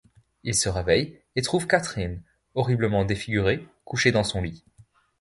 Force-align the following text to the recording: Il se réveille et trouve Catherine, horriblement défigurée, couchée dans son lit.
Il 0.41 0.55
se 0.55 0.67
réveille 0.67 1.19
et 1.35 1.43
trouve 1.43 1.67
Catherine, 1.67 2.23
horriblement 2.55 3.05
défigurée, 3.05 3.67
couchée 3.85 4.11
dans 4.11 4.23
son 4.23 4.41
lit. 4.41 4.65